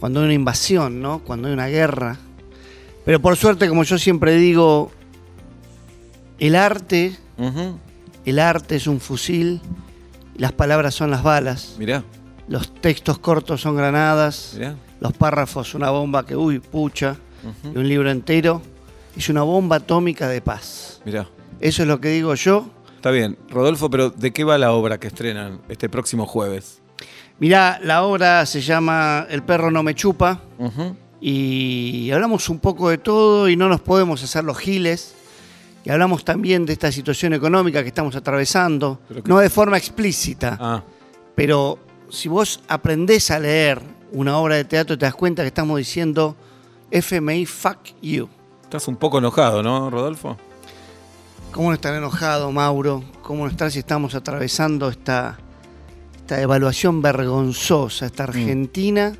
[0.00, 1.20] cuando hay una invasión, ¿no?
[1.20, 2.16] Cuando hay una guerra.
[3.04, 4.90] Pero por suerte, como yo siempre digo,
[6.38, 7.16] el arte,
[8.24, 9.60] el arte es un fusil,
[10.36, 12.04] las palabras son las balas, Mirá,
[12.48, 14.52] los textos cortos son granadas.
[14.56, 14.74] mirá.
[15.00, 17.16] los párrafos, una bomba que, uy, pucha,
[17.64, 18.62] Y un libro entero,
[19.16, 21.00] es una bomba atómica de paz.
[21.04, 21.26] Mirá.
[21.60, 22.68] Eso es lo que digo yo.
[22.96, 23.38] Está bien.
[23.50, 26.80] Rodolfo, pero ¿de qué va la obra que estrenan este próximo jueves?
[27.38, 30.40] Mirá, la obra se llama El perro no me chupa
[31.20, 35.14] y hablamos un poco de todo y no nos podemos hacer los giles.
[35.84, 40.56] Y hablamos también de esta situación económica que estamos atravesando, que- no de forma explícita,
[40.60, 40.82] Ah,
[41.34, 41.78] pero
[42.10, 43.80] si vos aprendés a leer
[44.12, 46.36] una obra de teatro te das cuenta que estamos diciendo
[46.90, 48.28] FMI fuck you.
[48.62, 50.36] estás un poco enojado, ¿no, Rodolfo?
[51.52, 53.02] ¿Cómo no estar enojado, Mauro?
[53.22, 55.38] ¿Cómo no estar si estamos atravesando esta,
[56.16, 59.14] esta evaluación vergonzosa, esta Argentina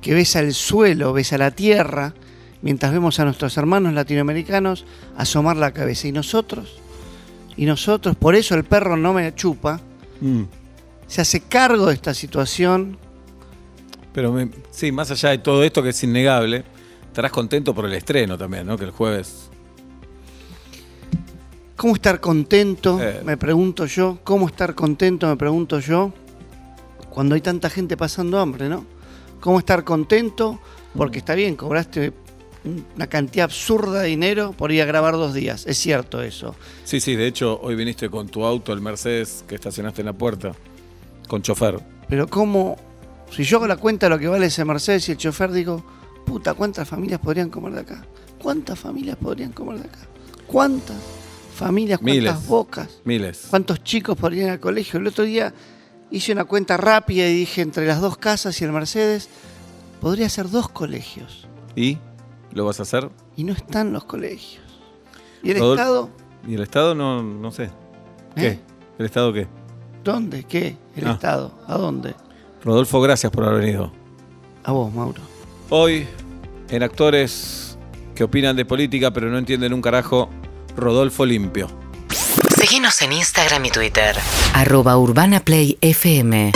[0.00, 2.14] que besa el suelo, besa la tierra,
[2.60, 4.84] mientras vemos a nuestros hermanos latinoamericanos
[5.16, 6.08] asomar la cabeza?
[6.08, 6.80] ¿Y nosotros?
[7.56, 8.16] ¿Y nosotros?
[8.16, 9.80] Por eso el perro no me chupa.
[10.20, 10.42] Mm.
[11.06, 12.98] Se hace cargo de esta situación.
[14.12, 16.64] Pero me- sí, más allá de todo esto que es innegable,
[17.06, 18.76] estarás contento por el estreno también, ¿no?
[18.76, 19.48] Que el jueves.
[21.76, 22.98] ¿Cómo estar contento?
[23.02, 23.22] Eh.
[23.24, 24.18] Me pregunto yo.
[24.22, 25.26] ¿Cómo estar contento?
[25.28, 26.12] Me pregunto yo.
[27.10, 28.86] Cuando hay tanta gente pasando hambre, ¿no?
[29.40, 30.60] ¿Cómo estar contento?
[30.96, 32.12] Porque está bien, cobraste
[32.94, 35.66] una cantidad absurda de dinero por ir a grabar dos días.
[35.66, 36.54] Es cierto eso.
[36.84, 40.12] Sí, sí, de hecho, hoy viniste con tu auto, el Mercedes, que estacionaste en la
[40.12, 40.52] puerta,
[41.26, 41.80] con chofer.
[42.08, 42.76] Pero ¿cómo?
[43.34, 45.82] Si yo hago la cuenta de lo que vale ese Mercedes y el chofer digo,
[46.26, 48.04] puta, ¿cuántas familias podrían comer de acá?
[48.38, 50.00] ¿Cuántas familias podrían comer de acá?
[50.46, 50.96] ¿Cuántas
[51.54, 51.98] familias?
[51.98, 52.46] ¿Cuántas Miles.
[52.46, 52.88] bocas?
[53.04, 53.46] Miles.
[53.48, 55.00] ¿Cuántos chicos podrían ir al colegio?
[55.00, 55.54] El otro día
[56.10, 59.30] hice una cuenta rápida y dije entre las dos casas y el Mercedes,
[60.00, 61.46] podría ser dos colegios.
[61.74, 61.96] ¿Y?
[62.52, 63.08] ¿Lo vas a hacer?
[63.36, 64.62] Y no están los colegios.
[65.42, 66.10] ¿Y el Estado?
[66.46, 66.94] ¿Y el Estado?
[66.94, 67.70] No, no sé.
[68.36, 68.46] ¿Qué?
[68.48, 68.60] ¿Eh?
[68.98, 69.46] ¿El Estado qué?
[70.04, 70.44] ¿Dónde?
[70.44, 70.76] ¿Qué?
[70.96, 71.12] ¿El Ah.
[71.12, 71.54] Estado?
[71.66, 72.14] ¿A dónde?
[72.64, 73.92] Rodolfo, gracias por haber venido.
[74.64, 75.20] A vos, Mauro.
[75.70, 76.06] Hoy,
[76.70, 77.78] en Actores
[78.14, 80.28] que opinan de política pero no entienden un carajo,
[80.76, 81.68] Rodolfo Limpio.
[82.56, 84.16] Seguinos en Instagram y Twitter.
[84.54, 86.52] Arroba Urbana Play FM